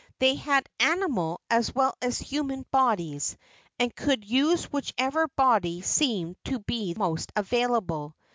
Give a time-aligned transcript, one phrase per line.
[0.17, 3.37] They had animal as well as human bodies
[3.77, 8.15] and could use whichever body seemed to be most available.